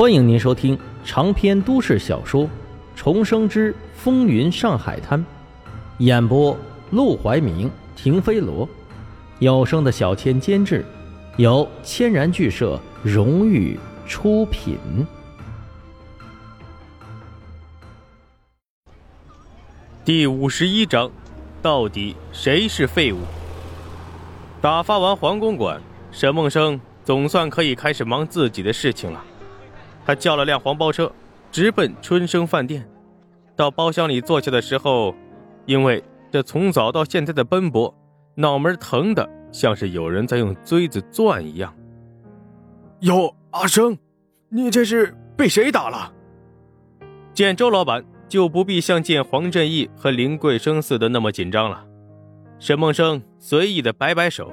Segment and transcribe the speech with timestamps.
[0.00, 2.44] 欢迎您收听长篇都市小说
[2.96, 5.20] 《重生之风云上海滩》，
[5.98, 6.56] 演播：
[6.90, 8.66] 陆怀明、停飞罗，
[9.40, 10.82] 有声的小千监制，
[11.36, 14.78] 由千然剧社荣誉出品。
[20.02, 21.10] 第五十一章，
[21.60, 23.18] 到底谁是废物？
[24.62, 25.78] 打发完黄公馆，
[26.10, 29.22] 沈梦生总算可以开始忙自己的事情了。
[30.10, 31.12] 他叫了辆黄包车，
[31.52, 32.84] 直奔春生饭店。
[33.54, 35.14] 到包厢里坐下的时候，
[35.66, 37.94] 因为这从早到现在的奔波，
[38.34, 41.72] 脑门疼的像是有人在用锥子钻一样。
[43.02, 43.96] 哟，阿生，
[44.48, 46.12] 你这是被谁打了？
[47.32, 51.86] 见周老板就不必像见黄振义和林桂生似的那么紧张了。
[52.58, 54.50] 沈梦生随意的摆摆手：“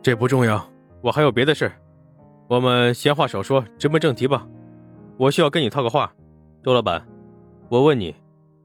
[0.00, 0.66] 这不重要，
[1.02, 1.70] 我还有别的事。”
[2.48, 4.46] 我们闲话少说，直奔正题吧。
[5.16, 6.12] 我需要跟你套个话，
[6.62, 7.06] 周老板，
[7.68, 8.14] 我问你，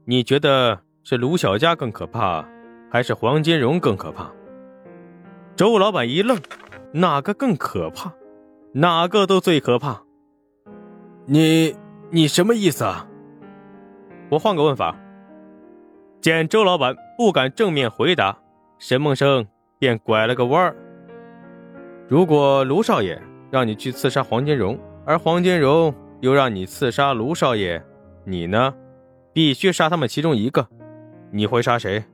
[0.04, 2.44] 你觉得是卢小佳更可怕，
[2.90, 4.30] 还是黄金荣更可怕？
[5.56, 6.38] 周老板一愣，
[6.92, 8.12] 哪个更可怕？
[8.72, 10.02] 哪个都最可怕。
[11.26, 11.76] 你
[12.10, 13.06] 你什么意思啊？
[14.30, 14.96] 我换个问法。
[16.20, 18.38] 见周老板不敢正面回答，
[18.78, 19.46] 沈梦生
[19.78, 20.76] 便拐了个弯儿。
[22.08, 23.22] 如果卢少爷。
[23.50, 27.82] 让你去刺杀黄金荣，而黄金荣又让你刺杀卢少爷，
[28.24, 28.74] 你呢？
[29.32, 30.68] 必须杀他们其中一个，
[31.30, 32.04] 你会杀谁？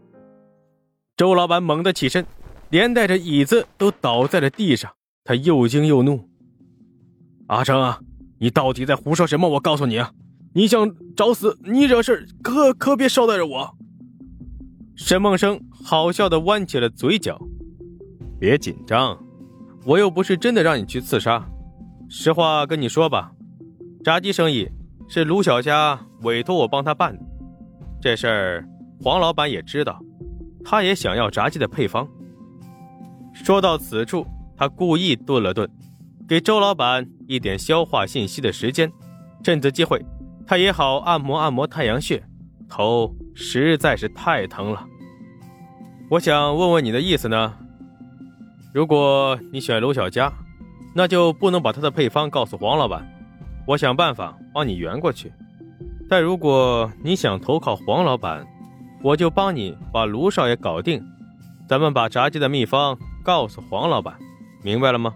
[1.16, 2.26] 周老板猛地起身，
[2.70, 4.92] 连带着椅子都倒在了地上。
[5.24, 6.28] 他又惊又怒
[7.48, 8.00] ：“阿成啊，
[8.38, 9.48] 你到底在胡说什么？
[9.48, 10.12] 我告诉你啊，
[10.52, 13.74] 你想找死，你惹事可可别捎带着我。”
[14.96, 17.40] 沈梦生好笑的弯起了嘴角
[18.38, 19.18] ：“别紧张。”
[19.86, 21.46] 我又不是真的让你去刺杀，
[22.08, 23.32] 实话跟你说吧，
[24.02, 24.68] 炸鸡生意
[25.08, 27.22] 是卢小佳委托我帮他办的，
[28.00, 28.68] 这事儿
[29.02, 30.00] 黄老板也知道，
[30.64, 32.08] 他也想要炸鸡的配方。
[33.34, 35.68] 说到此处，他故意顿了顿，
[36.26, 38.90] 给周老板一点消化信息的时间，
[39.42, 40.02] 趁此机会，
[40.46, 42.24] 他也好按摩按摩太阳穴，
[42.70, 44.86] 头实在是太疼了。
[46.08, 47.54] 我想问问你的意思呢？
[48.74, 50.32] 如果你选卢小佳，
[50.92, 53.08] 那就不能把他的配方告诉黄老板，
[53.68, 55.32] 我想办法帮你圆过去。
[56.08, 58.44] 但如果你想投靠黄老板，
[59.00, 61.00] 我就帮你把卢少爷搞定，
[61.68, 64.18] 咱们把炸鸡的秘方告诉黄老板，
[64.64, 65.14] 明白了吗？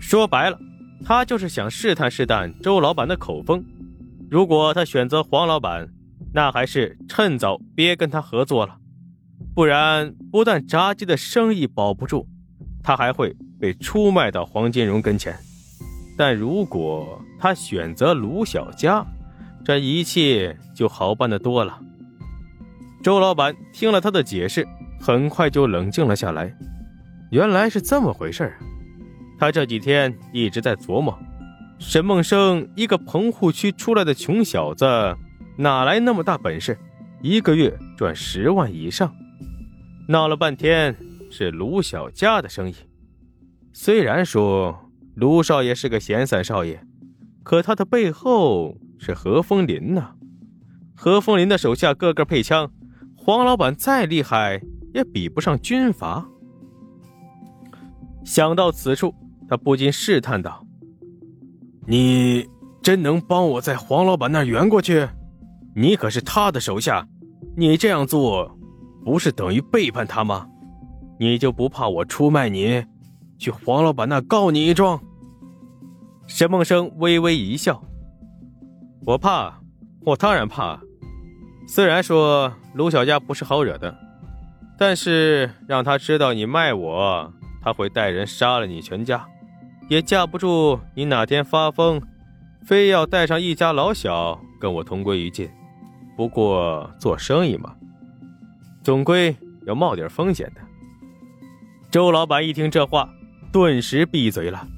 [0.00, 0.58] 说白了，
[1.04, 3.64] 他就是想试探试探周老板的口风。
[4.28, 5.88] 如果他选择黄老板，
[6.32, 8.76] 那还是趁早别跟他合作了。
[9.54, 12.26] 不然，不但炸鸡的生意保不住，
[12.82, 15.32] 他还会被出卖到黄金荣跟前。
[16.16, 19.06] 但如果他选择卢小佳，
[19.64, 21.78] 这一切就好办得多了。
[23.00, 24.66] 周老板听了他的解释，
[25.00, 26.52] 很快就冷静了下来。
[27.30, 28.54] 原来是这么回事啊
[29.38, 31.16] 他这几天一直在琢磨：
[31.78, 34.84] 沈梦生一个棚户区出来的穷小子，
[35.56, 36.76] 哪来那么大本事，
[37.22, 39.14] 一个月赚十万以上？
[40.06, 40.94] 闹了半天
[41.30, 42.74] 是卢小佳的生意，
[43.72, 46.78] 虽然说卢少爷是个闲散少爷，
[47.42, 50.14] 可他的背后是何风林呐。
[50.94, 52.70] 何风林的手下个个配枪，
[53.16, 54.60] 黄老板再厉害
[54.92, 56.28] 也比不上军阀。
[58.24, 59.14] 想到此处，
[59.48, 60.66] 他不禁试探道
[61.88, 62.46] ：“你
[62.82, 65.08] 真能帮我在黄老板那儿圆过去？
[65.74, 67.08] 你可是他的手下，
[67.56, 68.58] 你这样做……”
[69.04, 70.48] 不是等于背叛他吗？
[71.20, 72.84] 你就不怕我出卖你，
[73.38, 75.00] 去黄老板那告你一状？
[76.26, 77.84] 沈梦生微微一笑
[79.06, 79.60] ：“我怕，
[80.00, 80.80] 我当然怕。
[81.68, 83.94] 虽然说卢小佳不是好惹的，
[84.78, 87.32] 但是让他知道你卖我，
[87.62, 89.24] 他会带人杀了你全家，
[89.88, 92.00] 也架不住你哪天发疯，
[92.66, 95.48] 非要带上一家老小跟我同归于尽。
[96.16, 97.74] 不过做生意嘛。”
[98.84, 99.34] 总归
[99.66, 100.60] 要冒点风险的。
[101.90, 103.08] 周老板一听这话，
[103.50, 104.68] 顿时闭嘴了。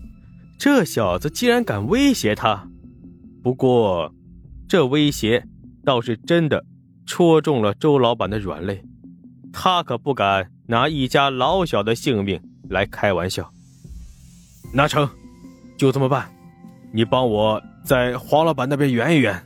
[0.56, 2.68] 这小子竟然敢威胁他！
[3.42, 4.14] 不过，
[4.68, 5.44] 这威胁
[5.84, 6.64] 倒是真的
[7.04, 8.80] 戳中了周老板的软肋。
[9.52, 13.50] 他可不敢拿一家老小的性命来开玩笑。
[14.72, 15.08] 那成，
[15.76, 16.30] 就这么办。
[16.92, 19.42] 你帮我在黄老板那边圆一圆。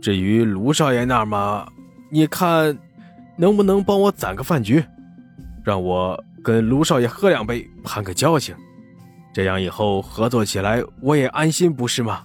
[0.00, 1.68] 至于卢少爷那儿嘛，
[2.10, 2.78] 你看。
[3.40, 4.84] 能不能帮我攒个饭局，
[5.64, 8.54] 让我跟卢少爷喝两杯，攀个交情？
[9.32, 12.22] 这样以后合作起来我也安心，不是吗？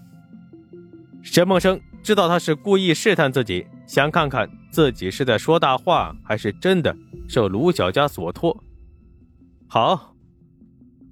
[1.23, 6.93] 沈梦生知道他是故意试探自己，想看看自己是在说大话，还是真的
[7.29, 8.61] 受卢小佳所托。
[9.69, 10.13] 好，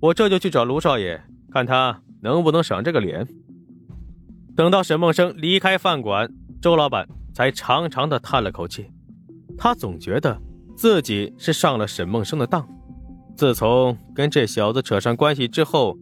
[0.01, 3.25] 我这就去找卢少爷，看他能不能赏这个脸。
[4.53, 6.29] 等到沈梦生离开饭馆，
[6.61, 8.91] 周老板才长长的叹了口气。
[9.57, 10.39] 他总觉得
[10.75, 12.67] 自己是上了沈梦生的当。
[13.35, 15.97] 自从跟这小子扯上关系之后，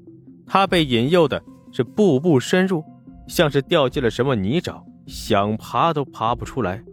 [0.45, 2.83] 他被引诱的是步步深入，
[3.27, 6.83] 像是掉进了什么泥沼，想爬都爬不出来。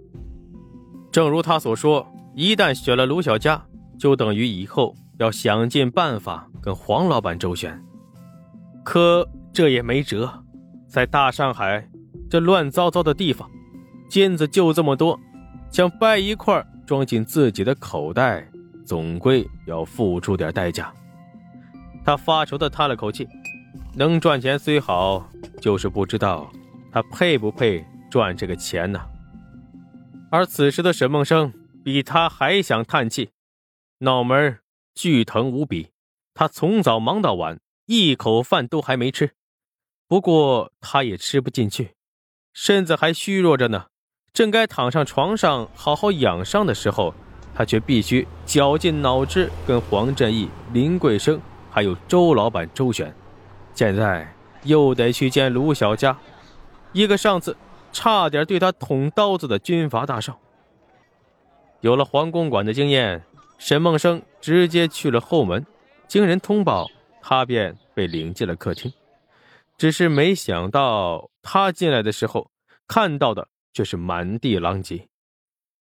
[1.10, 3.64] 正如他所说，一旦选了卢小佳，
[3.98, 7.82] 就等于以后要想尽办法跟黄老板周旋。
[8.84, 10.30] 可这也没辙，
[10.86, 11.88] 在大上海
[12.30, 13.50] 这乱糟糟的地方，
[14.08, 15.18] 金子就这么多，
[15.70, 18.46] 想掰一块装进自己的口袋。
[18.86, 20.90] 总归要付出点代价。
[22.06, 23.28] 他发愁的叹了口气，
[23.94, 25.28] 能赚钱虽好，
[25.60, 26.50] 就是不知道
[26.90, 28.98] 他配不配赚这个钱呢。
[30.30, 31.52] 而此时的沈梦生
[31.84, 33.28] 比他还想叹气，
[33.98, 34.58] 脑门
[34.94, 35.90] 巨疼无比。
[36.32, 39.32] 他从早忙到晚，一口饭都还没吃。
[40.06, 41.90] 不过他也吃不进去，
[42.54, 43.88] 身子还虚弱着呢。
[44.32, 47.14] 正该躺上床上好好养伤的时候。
[47.54, 51.40] 他却必须绞尽脑汁跟黄振义、林桂生
[51.72, 53.12] 还有周老板周旋，
[53.74, 54.32] 现在
[54.62, 56.16] 又得去见卢小佳，
[56.92, 57.56] 一个上次
[57.92, 60.38] 差点对他捅刀子的军阀大少。
[61.80, 63.24] 有了黄公馆的经验，
[63.58, 65.66] 沈梦生直接去了后门，
[66.06, 66.86] 经人通报，
[67.20, 68.92] 他便被领进了客厅。
[69.76, 72.52] 只是没想到，他进来的时候
[72.86, 75.08] 看到的却是满地狼藉。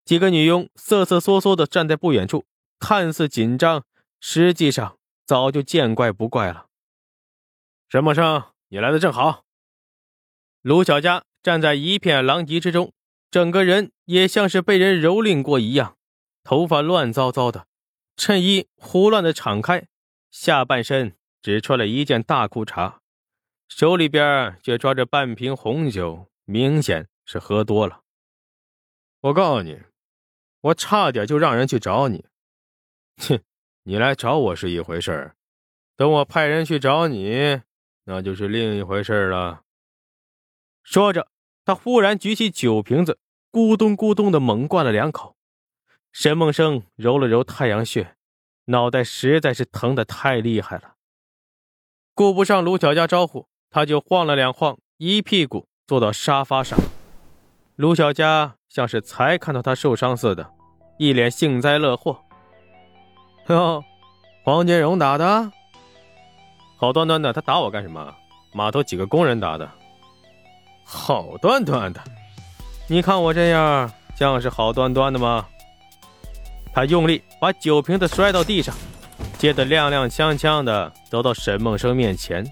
[0.03, 2.45] 几个女佣瑟瑟缩缩的站在不远处，
[2.79, 3.83] 看似紧张，
[4.19, 6.67] 实际上早就见怪不怪了。
[7.89, 9.43] 沈默生，你来的正好。
[10.61, 12.91] 卢小佳站在一片狼藉之中，
[13.31, 15.97] 整个人也像是被人蹂躏过一样，
[16.43, 17.67] 头发乱糟糟的，
[18.15, 19.87] 衬衣胡乱的敞开，
[20.31, 22.97] 下半身只穿了一件大裤衩，
[23.67, 28.01] 手里边却抓着半瓶红酒，明显是喝多了。
[29.21, 29.81] 我告诉你。
[30.61, 32.25] 我差点就让人去找你，
[33.17, 33.39] 哼！
[33.83, 35.35] 你来找我是一回事儿，
[35.95, 37.61] 等我派人去找你，
[38.05, 39.61] 那就是另一回事了。
[40.81, 41.27] 说着，
[41.65, 43.19] 他忽然举起酒瓶子，
[43.51, 45.37] 咕咚咕咚的猛灌了两口。
[46.11, 48.15] 沈梦生揉了揉太阳穴，
[48.65, 50.95] 脑袋实在是疼得太厉害了，
[52.15, 56.75] 顾不上卢小佳招呼，他就晃了两晃，一屁股坐到沙发上。
[57.75, 60.49] 卢小佳像是才看到他受伤似的。
[60.97, 62.17] 一脸幸灾乐祸。
[63.47, 63.83] 哟，
[64.43, 65.51] 黄金荣打的，
[66.77, 68.13] 好端端的，他打我干什么？
[68.53, 69.69] 码头几个工人打的。
[70.85, 71.99] 好端端的，
[72.87, 75.45] 你看我这样像是好端端的吗？
[76.73, 78.73] 他用力把酒瓶子摔到地上，
[79.37, 82.45] 接着踉踉跄跄的走到沈梦生面前，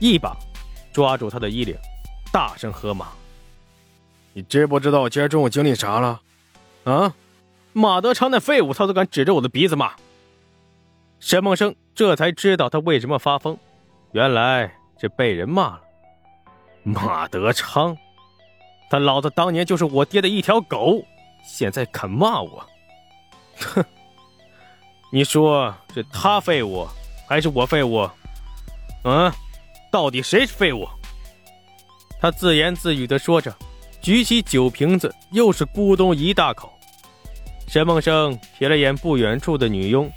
[0.00, 0.34] 一把
[0.92, 1.76] 抓住他的衣领，
[2.32, 3.06] 大声喝骂
[4.36, 6.20] ：“你知不知道我今儿中午经历啥了？
[6.84, 7.14] 啊？”
[7.72, 9.94] 马德昌那废物，他都敢指着我的鼻子骂。
[11.20, 13.56] 沈梦生这才知道他为什么发疯，
[14.12, 15.80] 原来是被人骂了。
[16.82, 17.96] 马德昌，
[18.90, 21.02] 他老子当年就是我爹的一条狗，
[21.42, 22.62] 现在敢骂我，
[23.58, 23.82] 哼！
[25.10, 26.86] 你说是他废物，
[27.26, 28.06] 还是我废物？
[29.04, 29.32] 嗯，
[29.90, 30.86] 到底谁是废物？
[32.20, 33.54] 他自言自语的说着，
[34.06, 36.72] 举起酒瓶子，又是咕咚一大口。
[37.66, 40.08] 沈梦生瞥了眼不远处的女佣，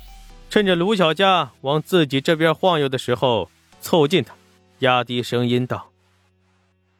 [0.48, 3.50] 趁着卢小佳往自己这边晃悠的时候，
[3.82, 4.36] 凑近她，
[4.78, 5.90] 压低声音道：“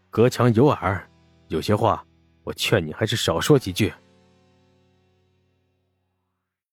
[0.10, 1.08] 隔墙有耳，
[1.50, 2.04] 有些话，
[2.44, 3.94] 我劝你还是少说几句。”